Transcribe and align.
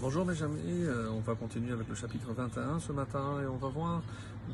Bonjour 0.00 0.24
mes 0.24 0.40
amis, 0.44 0.84
euh, 0.84 1.10
on 1.10 1.18
va 1.18 1.34
continuer 1.34 1.72
avec 1.72 1.88
le 1.88 1.94
chapitre 1.96 2.32
21 2.32 2.78
ce 2.78 2.92
matin 2.92 3.40
et 3.42 3.46
on 3.46 3.56
va 3.56 3.66
voir 3.66 4.00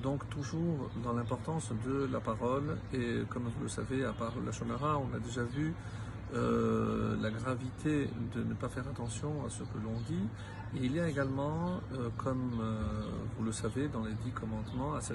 donc 0.03 0.27
toujours 0.31 0.89
dans 1.03 1.13
l'importance 1.13 1.71
de 1.85 2.09
la 2.11 2.19
parole. 2.19 2.79
Et 2.95 3.25
comme 3.29 3.43
vous 3.43 3.63
le 3.65 3.69
savez 3.69 4.07
à 4.07 4.13
part 4.15 4.33
la 4.43 4.53
Shonara 4.53 4.97
on 4.97 5.15
a 5.15 5.19
déjà 5.19 5.43
vu 5.43 5.75
euh, 6.35 7.17
la 7.21 7.31
gravité 7.31 8.09
de 8.35 8.43
ne 8.43 8.55
pas 8.55 8.69
faire 8.69 8.89
attention 8.89 9.45
à 9.47 9.51
ce 9.51 9.63
que 9.63 9.79
l'on 9.85 10.01
dit 10.09 10.27
et 10.77 10.87
il 10.87 10.97
y 10.97 11.01
a 11.01 11.09
également 11.09 11.81
euh, 11.93 12.09
comme 12.17 12.59
euh, 12.61 12.83
vous 13.37 13.45
le 13.45 13.53
savez 13.53 13.89
dans 13.89 14.05
les 14.05 14.15
dix 14.25 14.33
commandements 14.33 14.95
c'est 15.01 15.13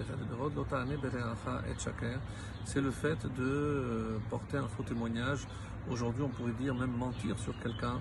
le 2.82 2.92
fait 2.92 3.26
de 3.38 4.20
porter 4.30 4.58
un 4.58 4.68
faux 4.68 4.84
témoignage 4.84 5.48
Aujourd'hui, 5.90 6.22
on 6.22 6.30
pourrait 6.30 6.52
dire 6.52 6.76
même 6.76 6.92
mentir 6.92 7.40
sur 7.40 7.58
quelqu'un. 7.64 8.00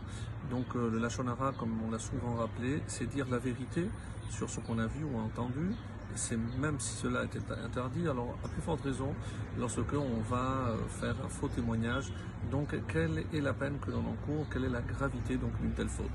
Donc, 0.51 0.75
le 0.75 0.99
Lachonara, 0.99 1.53
comme 1.53 1.71
on 1.87 1.91
l'a 1.91 1.99
souvent 1.99 2.35
rappelé, 2.35 2.83
c'est 2.87 3.07
dire 3.07 3.27
la 3.31 3.39
vérité 3.39 3.89
sur 4.29 4.51
ce 4.51 4.61
qu'on 4.61 4.79
a 4.79 4.87
vu 4.87 5.05
ou 5.05 5.17
entendu. 5.19 5.73
C'est 6.15 6.39
même 6.59 6.81
si 6.81 6.95
cela 6.95 7.25
était 7.25 7.41
interdit, 7.65 8.09
alors 8.09 8.37
à 8.45 8.49
plus 8.49 8.63
forte 8.63 8.83
raison, 8.83 9.15
lorsque 9.59 9.93
on 9.93 10.21
va 10.29 10.71
euh, 10.71 10.77
faire 10.89 11.15
un 11.25 11.29
faux 11.29 11.49
témoignage, 11.49 12.13
donc 12.51 12.75
quelle 12.89 13.25
est 13.33 13.41
la 13.41 13.53
peine 13.53 13.79
que 13.79 13.91
l'on 13.91 13.99
encourt, 13.99 14.47
quelle 14.53 14.65
est 14.65 14.71
la 14.71 14.81
gravité 14.81 15.37
d'une 15.37 15.73
telle 15.73 15.89
faute? 15.89 16.07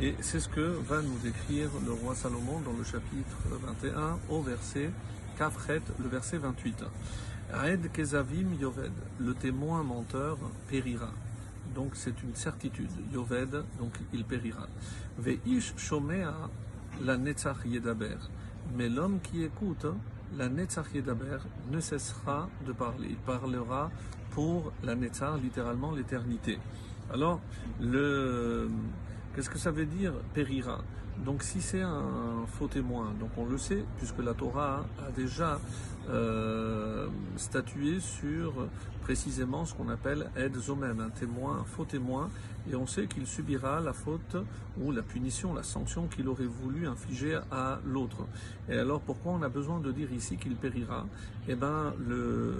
Et 0.00 0.14
c'est 0.20 0.40
ce 0.40 0.48
que 0.48 0.60
va 0.60 1.02
nous 1.02 1.18
décrire 1.22 1.68
le 1.84 1.92
roi 1.92 2.14
Salomon 2.14 2.60
dans 2.60 2.72
le 2.72 2.84
chapitre 2.84 3.36
21 3.82 4.18
au 4.30 4.40
verset 4.40 4.90
Kafret, 5.36 5.82
le 6.02 6.08
verset 6.08 6.38
28. 6.38 6.84
Aed 7.52 7.92
Kezavim 7.92 8.54
Yoved, 8.58 8.92
le 9.20 9.34
témoin 9.34 9.82
menteur 9.82 10.38
périra. 10.68 11.12
Donc 11.74 11.92
c'est 11.94 12.22
une 12.22 12.34
certitude. 12.34 12.90
Yoved, 13.12 13.64
donc 13.78 13.92
il 14.12 14.24
périra. 14.24 14.68
Veish 15.18 15.74
Shomea, 15.76 16.50
la 17.02 17.16
Yedaber. 17.66 18.16
Mais 18.76 18.88
l'homme 18.88 19.20
qui 19.20 19.42
écoute, 19.42 19.86
la 20.36 20.48
Netzach 20.48 20.86
Yedaber, 20.94 21.38
ne 21.70 21.80
cessera 21.80 22.48
de 22.66 22.72
parler. 22.72 23.08
Il 23.10 23.16
parlera 23.16 23.90
pour 24.30 24.72
la 24.82 24.94
Netzach, 24.94 25.40
littéralement 25.40 25.92
l'éternité. 25.92 26.58
Alors, 27.12 27.40
le, 27.80 28.68
qu'est-ce 29.34 29.50
que 29.50 29.58
ça 29.58 29.70
veut 29.70 29.86
dire 29.86 30.12
périra? 30.32 30.80
Donc 31.24 31.42
si 31.42 31.60
c'est 31.60 31.82
un 31.82 32.44
faux 32.46 32.66
témoin, 32.66 33.12
donc 33.20 33.30
on 33.36 33.46
le 33.46 33.58
sait, 33.58 33.84
puisque 33.98 34.18
la 34.18 34.34
Torah 34.34 34.84
a 35.06 35.10
déjà 35.12 35.60
euh, 36.08 37.06
statuer 37.36 38.00
sur 38.00 38.52
précisément 39.02 39.64
ce 39.64 39.74
qu'on 39.74 39.88
appelle 39.88 40.30
aide 40.36 40.56
zomem, 40.56 40.98
un 41.00 41.10
témoin, 41.10 41.58
un 41.60 41.64
faux 41.64 41.84
témoin, 41.84 42.30
et 42.70 42.74
on 42.74 42.86
sait 42.86 43.06
qu'il 43.06 43.26
subira 43.26 43.80
la 43.80 43.92
faute 43.92 44.36
ou 44.80 44.90
la 44.90 45.02
punition, 45.02 45.54
la 45.54 45.62
sanction 45.62 46.08
qu'il 46.08 46.26
aurait 46.28 46.46
voulu 46.46 46.86
infliger 46.88 47.38
à 47.52 47.78
l'autre. 47.86 48.26
Et 48.68 48.76
alors 48.76 49.00
pourquoi 49.00 49.32
on 49.32 49.42
a 49.42 49.48
besoin 49.48 49.78
de 49.78 49.92
dire 49.92 50.12
ici 50.12 50.36
qu'il 50.36 50.56
périra? 50.56 51.06
Eh 51.46 51.54
bien, 51.54 51.94
le, 52.06 52.54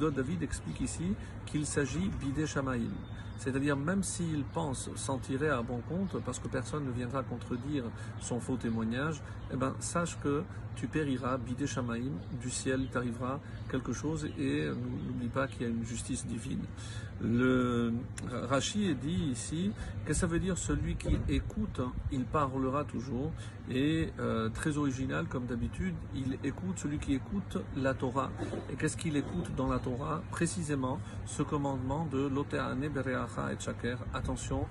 le 0.00 0.10
David 0.10 0.42
explique 0.42 0.80
ici 0.80 1.14
qu'il 1.46 1.66
s'agit 1.66 2.10
bidé 2.20 2.46
shamaïm. 2.46 2.92
C'est-à-dire, 3.38 3.74
même 3.74 4.02
s'il 4.02 4.44
pense 4.44 4.90
s'en 4.96 5.18
tirer 5.18 5.48
à 5.48 5.62
bon 5.62 5.80
compte, 5.88 6.22
parce 6.24 6.38
que 6.38 6.48
personne 6.48 6.84
ne 6.84 6.90
viendra 6.90 7.22
contredire 7.22 7.84
son 8.20 8.38
faux 8.38 8.56
témoignage, 8.56 9.22
eh 9.50 9.56
ben, 9.56 9.74
sache 9.80 10.18
que 10.22 10.42
tu 10.76 10.86
périras, 10.88 11.38
bidé 11.38 11.66
shamaïm, 11.66 12.12
du 12.40 12.50
ciel 12.50 12.88
t'arrivera 12.92 13.40
quelque 13.70 13.92
chose 13.92 14.28
et 14.38 14.68
n'oublie 14.68 15.28
pas 15.28 15.46
qu'il 15.46 15.62
y 15.62 15.64
a 15.64 15.68
une 15.68 15.84
justice 15.84 16.26
divine. 16.26 16.64
Le 17.22 17.92
Rashi 18.48 18.94
dit 18.94 19.30
ici 19.30 19.72
que 20.06 20.14
ça 20.14 20.26
veut 20.26 20.38
dire 20.38 20.56
celui 20.56 20.96
qui 20.96 21.18
écoute, 21.28 21.80
il 22.12 22.24
parlera 22.24 22.84
toujours 22.84 23.30
et 23.70 24.08
euh, 24.18 24.48
très 24.48 24.78
original 24.78 25.26
comme 25.26 25.44
d'habitude, 25.44 25.94
il 26.14 26.38
écoute 26.44 26.78
celui 26.78 26.98
qui 26.98 27.14
écoute 27.14 27.58
la 27.76 27.92
Torah. 27.92 28.30
Et 28.70 28.76
qu'est-ce 28.76 28.96
qu'il 28.96 29.16
écoute 29.16 29.54
dans 29.56 29.68
la 29.70 29.78
Torah 29.78 30.20
Précisément 30.30 30.98
ce 31.26 31.42
commandement 31.42 32.06
de 32.10 32.26
l'Oteane 32.26 32.88
Bereacha 32.88 33.52
et 33.52 33.60
Chaker. 33.60 33.96
Attention, 34.12 34.66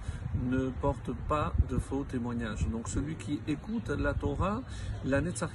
ne 0.49 0.69
porte 0.81 1.11
pas 1.27 1.53
de 1.69 1.77
faux 1.77 2.03
témoignages. 2.03 2.67
Donc 2.69 2.89
celui 2.89 3.15
qui 3.15 3.39
écoute 3.47 3.89
la 3.89 4.13
Torah, 4.13 4.61
la 5.05 5.21
Netzach 5.21 5.51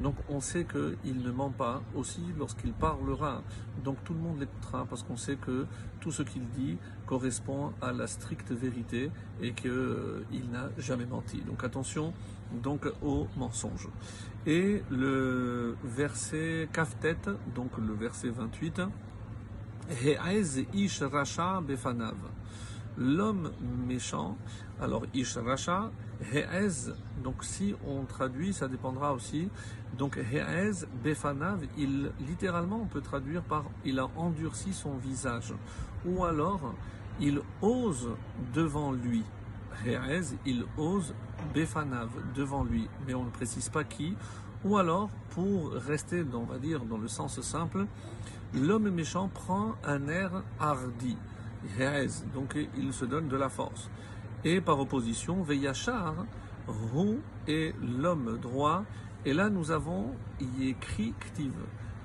Donc 0.00 0.16
on 0.28 0.40
sait 0.40 0.64
qu'il 0.64 1.22
ne 1.22 1.30
ment 1.30 1.50
pas 1.50 1.82
aussi 1.94 2.22
lorsqu'il 2.38 2.72
parlera. 2.72 3.42
Donc 3.84 4.02
tout 4.04 4.12
le 4.14 4.20
monde 4.20 4.40
l'écoutera 4.40 4.86
parce 4.86 5.02
qu'on 5.02 5.16
sait 5.16 5.36
que 5.36 5.66
tout 6.00 6.10
ce 6.10 6.22
qu'il 6.22 6.48
dit 6.50 6.78
correspond 7.06 7.72
à 7.80 7.92
la 7.92 8.06
stricte 8.06 8.50
vérité 8.50 9.10
et 9.40 9.52
qu'il 9.52 10.50
n'a 10.50 10.68
jamais 10.78 11.06
menti. 11.06 11.40
Donc 11.42 11.62
attention 11.64 12.12
donc 12.62 12.86
au 13.02 13.26
mensonge. 13.36 13.88
Et 14.46 14.82
le 14.90 15.76
verset 15.84 16.68
Kaftet, 16.72 17.16
donc 17.54 17.70
le 17.78 17.94
verset 17.94 18.28
28, 18.28 18.82
ish 20.74 21.02
rasha 21.02 21.60
befanav 21.60 22.16
l'homme 22.98 23.50
méchant. 23.86 24.36
Alors, 24.80 25.04
Ish 25.14 25.36
Rasha, 25.36 25.90
He'ez, 26.32 26.92
donc 27.22 27.44
si 27.44 27.74
on 27.86 28.04
traduit, 28.04 28.52
ça 28.52 28.68
dépendra 28.68 29.12
aussi. 29.12 29.48
Donc, 29.96 30.16
He'ez, 30.16 30.86
Befanav, 31.02 31.64
il, 31.76 32.10
littéralement, 32.26 32.80
on 32.82 32.86
peut 32.86 33.00
traduire 33.00 33.42
par 33.42 33.64
il 33.84 33.98
a 33.98 34.08
endurci 34.16 34.72
son 34.72 34.96
visage. 34.96 35.54
Ou 36.06 36.24
alors, 36.24 36.74
il 37.20 37.40
ose 37.62 38.10
devant 38.52 38.92
lui. 38.92 39.24
He'ez, 39.84 40.36
il 40.46 40.64
ose 40.76 41.14
Befanav, 41.54 42.10
devant 42.34 42.64
lui. 42.64 42.88
Mais 43.06 43.14
on 43.14 43.24
ne 43.24 43.30
précise 43.30 43.68
pas 43.68 43.84
qui. 43.84 44.16
Ou 44.64 44.78
alors, 44.78 45.10
pour 45.30 45.72
rester, 45.72 46.24
on 46.32 46.44
va 46.44 46.58
dire, 46.58 46.84
dans 46.84 46.98
le 46.98 47.08
sens 47.08 47.40
simple, 47.42 47.86
l'homme 48.54 48.90
méchant 48.90 49.28
prend 49.28 49.74
un 49.84 50.08
air 50.08 50.42
hardi 50.58 51.16
donc 52.32 52.56
il 52.76 52.92
se 52.92 53.04
donne 53.04 53.28
de 53.28 53.36
la 53.36 53.48
force. 53.48 53.90
Et 54.44 54.60
par 54.60 54.78
opposition, 54.78 55.42
Veyachar, 55.42 56.14
Rou 56.66 57.20
est 57.46 57.74
l'homme 57.82 58.38
droit. 58.40 58.84
Et 59.24 59.32
là, 59.32 59.48
nous 59.48 59.70
avons 59.70 60.14
écrit 60.60 61.14
Ktiv, 61.18 61.52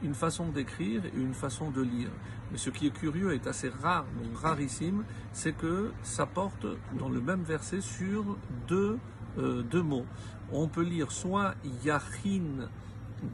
une 0.03 0.13
façon 0.13 0.49
d'écrire 0.49 1.05
et 1.05 1.17
une 1.17 1.33
façon 1.33 1.69
de 1.69 1.81
lire. 1.81 2.09
Mais 2.51 2.57
ce 2.57 2.69
qui 2.69 2.87
est 2.87 2.91
curieux 2.91 3.33
est 3.33 3.45
assez 3.45 3.69
rare, 3.69 4.05
donc 4.17 4.41
rarissime, 4.41 5.03
c'est 5.33 5.53
que 5.53 5.91
ça 6.01 6.25
porte 6.25 6.65
dans 6.97 7.09
le 7.09 7.19
même 7.19 7.43
verset 7.43 7.81
sur 7.81 8.37
deux, 8.67 8.97
euh, 9.37 9.61
deux 9.63 9.83
mots. 9.83 10.05
On 10.51 10.67
peut 10.67 10.83
lire 10.83 11.11
soit 11.11 11.53
Yachin 11.83 12.69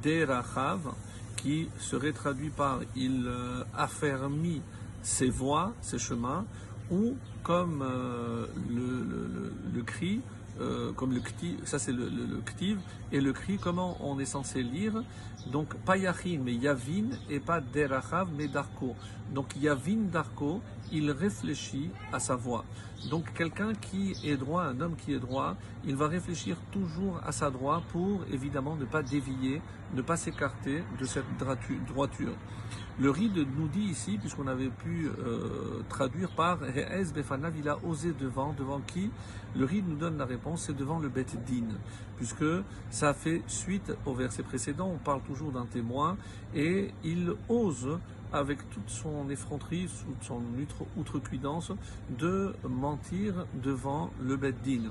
Derachav, 0.02 0.94
qui 1.38 1.70
serait 1.78 2.12
traduit 2.12 2.50
par 2.50 2.80
il 2.96 3.26
euh, 3.28 3.64
affermit 3.76 4.62
ses 5.06 5.30
voies, 5.30 5.72
ses 5.82 6.00
chemins, 6.00 6.46
ou 6.90 7.16
comme 7.44 7.84
euh, 7.84 8.48
le, 8.68 9.84
cri, 9.84 10.22
euh, 10.60 10.92
comme 10.94 11.14
le 11.14 11.20
ktiv, 11.20 11.60
ça 11.64 11.78
c'est 11.78 11.92
le, 11.92 12.10
le, 12.10 12.42
ktiv, 12.42 12.80
et 13.12 13.22
le 13.22 13.32
cri, 13.32 13.60
comment 13.60 13.98
on 14.02 14.18
est 14.18 14.26
censé 14.26 14.64
lire 14.64 15.04
Donc 15.52 15.76
pas 15.86 15.96
yachin, 15.96 16.40
mais 16.44 16.56
yavin, 16.56 17.10
et 17.30 17.40
pas 17.40 17.62
derachav, 17.62 18.30
mais 18.36 18.48
darko. 18.48 18.96
Donc 19.32 19.56
yavin 19.62 20.10
darko, 20.12 20.62
il 20.92 21.12
réfléchit 21.12 21.92
à 22.12 22.20
sa 22.20 22.36
voix. 22.36 22.66
Donc 23.12 23.32
quelqu'un 23.34 23.74
qui 23.74 24.16
est 24.24 24.38
droit, 24.38 24.64
un 24.64 24.82
homme 24.82 24.96
qui 24.96 25.14
est 25.14 25.20
droit, 25.20 25.56
il 25.86 25.96
va 25.96 26.08
réfléchir 26.08 26.58
toujours 26.72 27.22
à 27.24 27.32
sa 27.32 27.52
droite 27.52 27.84
pour 27.92 28.22
évidemment 28.34 28.76
ne 28.76 28.86
pas 28.86 29.04
dévier, 29.04 29.62
ne 29.94 30.02
pas 30.02 30.18
s'écarter 30.18 30.84
de 31.00 31.06
cette 31.06 31.26
droiture. 31.88 32.34
Le 32.98 33.10
ride 33.10 33.46
nous 33.58 33.68
dit 33.68 33.82
ici, 33.82 34.18
puisqu'on 34.18 34.48
avait 34.48 34.70
pu 34.70 35.10
euh, 35.10 35.82
traduire 35.90 36.30
par 36.32 36.60
Re'ez 36.60 37.12
Befanav, 37.14 37.54
il 37.58 37.68
a 37.68 37.78
osé 37.84 38.14
devant, 38.18 38.54
devant 38.54 38.80
qui 38.80 39.12
Le 39.54 39.66
ride 39.66 39.88
nous 39.90 39.98
donne 39.98 40.18
la 40.18 40.24
réponse, 40.24 40.64
c'est 40.68 40.76
devant 40.76 41.00
le 41.00 41.10
Bet 41.10 41.26
Din, 41.46 41.76
puisque 42.16 42.46
ça 42.90 43.14
fait 43.14 43.42
suite 43.48 43.92
au 44.06 44.14
verset 44.14 44.44
précédent, 44.44 44.90
on 44.94 44.98
parle 44.98 45.22
toujours 45.24 45.52
d'un 45.52 45.66
témoin, 45.66 46.16
et 46.56 46.92
il 47.04 47.34
ose 47.50 48.00
avec 48.32 48.70
toute 48.70 48.90
son 48.90 49.30
effronterie, 49.30 49.90
toute 50.06 50.24
son 50.24 50.42
outrecuidance, 50.98 51.74
de 52.18 52.54
mentir 52.64 53.46
devant 53.62 54.12
le 54.22 54.38
Beddin 54.38 54.90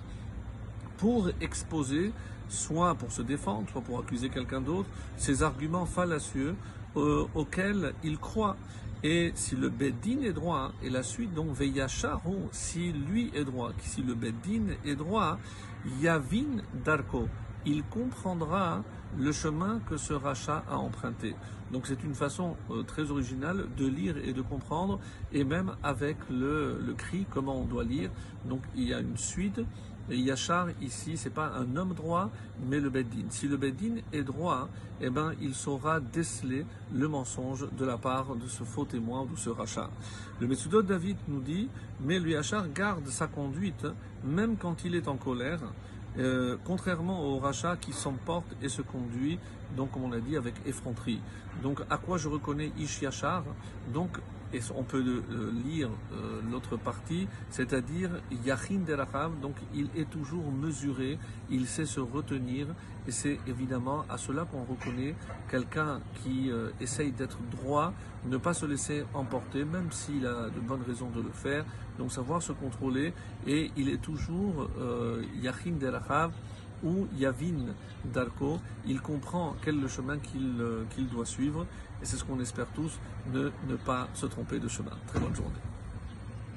pour 0.99 1.29
exposer, 1.41 2.13
soit 2.49 2.95
pour 2.95 3.11
se 3.11 3.23
défendre, 3.23 3.69
soit 3.71 3.83
pour 3.83 3.99
accuser 3.99 4.29
quelqu'un 4.29 4.61
d'autre, 4.61 4.89
ses 5.17 5.43
arguments 5.43 5.87
fallacieux 5.87 6.55
euh, 6.97 7.27
auxquels 7.35 7.95
il 8.03 8.19
croit. 8.19 8.57
Et 9.03 9.33
si 9.35 9.55
le 9.55 9.69
Beddin 9.69 10.23
est 10.23 10.33
droit, 10.33 10.73
et 10.83 10.89
la 10.89 11.03
suite 11.03 11.35
donc 11.35 11.53
Veyacharou, 11.53 12.49
si 12.53 12.93
lui 12.93 13.31
est 13.35 13.45
droit, 13.45 13.73
si 13.81 14.03
le 14.03 14.15
Beddin 14.15 14.75
est 14.85 14.97
droit, 14.97 15.39
Yavin 16.01 16.63
Darko, 16.85 17.29
il 17.67 17.83
comprendra 17.85 18.83
le 19.19 19.31
chemin 19.33 19.81
que 19.89 19.97
ce 19.97 20.15
rachat 20.15 20.65
a 20.71 20.77
emprunté. 20.77 21.35
Donc 21.71 21.87
c'est 21.87 22.03
une 22.03 22.15
façon 22.15 22.57
euh, 22.71 22.83
très 22.83 23.11
originale 23.11 23.67
de 23.77 23.87
lire 23.87 24.17
et 24.17 24.33
de 24.33 24.43
comprendre, 24.43 25.01
et 25.33 25.45
même 25.45 25.73
avec 25.83 26.17
le, 26.31 26.79
le 26.81 26.95
cri, 26.95 27.27
comment 27.31 27.61
on 27.61 27.65
doit 27.65 27.85
lire. 27.85 28.11
Donc 28.47 28.63
il 28.75 28.85
y 28.89 28.95
a 28.95 29.01
une 29.01 29.17
suite. 29.17 29.61
Et 30.11 30.19
Yachar, 30.19 30.69
ici, 30.83 31.17
c'est 31.17 31.31
pas 31.31 31.53
un 31.57 31.77
homme 31.77 31.95
droit, 31.95 32.31
mais 32.69 32.79
le 32.79 32.91
Beddin. 32.91 33.25
Si 33.31 33.49
le 33.49 33.57
Beddin 33.57 33.97
est 34.13 34.23
droit, 34.23 34.69
eh 35.01 35.09
ben, 35.09 35.33
il 35.41 35.55
saura 35.55 35.99
déceler 36.01 36.67
le 36.93 37.09
mensonge 37.09 37.67
de 37.73 37.85
la 37.85 37.97
part 37.97 38.37
de 38.37 38.47
ce 38.47 38.65
faux 38.65 38.85
témoin 38.85 39.23
ou 39.23 39.35
de 39.35 39.39
ce 39.39 39.51
rachat. 39.51 39.89
Le 40.41 40.47
Metsudot 40.47 40.83
David 40.83 41.17
nous 41.29 41.41
dit, 41.41 41.69
mais 42.01 42.19
le 42.19 42.31
Yachar 42.31 42.69
garde 42.69 43.07
sa 43.09 43.29
conduite, 43.29 43.87
même 44.25 44.57
quand 44.57 44.85
il 44.85 44.95
est 44.95 45.09
en 45.09 45.17
colère, 45.17 45.61
euh, 46.19 46.57
contrairement 46.65 47.25
au 47.25 47.39
rachat 47.39 47.77
qui 47.77 47.93
s'emporte 47.93 48.47
et 48.63 48.69
se 48.69 48.83
conduit, 48.83 49.39
donc 49.77 49.93
comme 49.93 50.05
on 50.05 50.11
l'a 50.11 50.21
dit, 50.21 50.37
avec 50.37 50.55
effronterie. 50.67 51.21
Donc 51.63 51.81
à 51.91 51.99
quoi 51.99 52.19
je 52.19 52.29
reconnais 52.29 52.73
Ish 52.79 53.03
Yachar 53.03 53.45
Donc 53.93 54.19
et 54.55 54.61
on 54.77 54.85
peut 54.85 55.03
euh, 55.05 55.51
lire 55.67 55.89
euh, 56.13 56.41
l'autre 56.51 56.77
partie, 56.77 57.27
c'est-à-dire 57.51 58.11
Yachin 58.45 58.81
Derachav, 58.87 59.33
donc 59.41 59.57
il 59.75 59.89
est 59.97 60.09
toujours 60.09 60.51
mesuré, 60.53 61.19
il 61.51 61.67
sait 61.67 61.87
se 61.87 61.99
retenir, 61.99 62.69
et 63.09 63.11
c'est 63.11 63.39
évidemment 63.49 64.05
à 64.09 64.17
cela 64.17 64.45
qu'on 64.45 64.63
reconnaît 64.63 65.15
quelqu'un 65.51 66.01
qui 66.23 66.51
euh, 66.51 66.71
essaye 66.81 67.11
d'être 67.11 67.39
droit, 67.51 67.93
ne 68.27 68.37
pas 68.37 68.55
se 68.55 68.65
laisser 68.65 69.05
emporter, 69.13 69.65
même 69.65 69.91
s'il 69.91 70.25
a 70.27 70.49
de 70.49 70.61
bonnes 70.61 70.85
raisons 70.87 71.11
de 71.11 71.21
le 71.21 71.31
faire, 71.33 71.65
donc 71.99 72.13
savoir 72.13 72.41
se 72.41 72.53
contrôler, 72.53 73.13
et 73.47 73.71
il 73.77 73.89
est 73.89 74.01
toujours 74.01 74.69
Yachin 75.43 75.73
Derachav, 75.79 76.33
ou 76.85 77.07
Yavin 77.17 77.75
Darko, 78.05 78.59
il 78.87 79.01
comprend 79.01 79.57
quel 79.63 79.77
est 79.77 79.81
le 79.81 79.89
chemin 79.89 80.19
qu'il 80.19 81.09
doit 81.09 81.27
suivre 81.27 81.67
et 82.03 82.05
c'est 82.05 82.17
ce 82.17 82.25
qu'on 82.25 82.41
espère 82.41 82.67
tous, 82.75 82.99
ne, 83.33 83.51
ne 83.69 83.77
pas 83.77 84.09
se 84.15 84.27
tromper 84.27 84.59
de 84.59 84.69
chemin. 84.69 84.93
Très 85.07 85.21
bonne 85.21 85.35
journée. 85.35 85.74